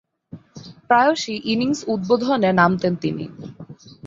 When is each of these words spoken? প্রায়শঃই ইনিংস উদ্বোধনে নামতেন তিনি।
প্রায়শঃই 0.87 1.37
ইনিংস 1.51 1.79
উদ্বোধনে 1.93 2.49
নামতেন 2.59 2.93
তিনি। 2.95 3.25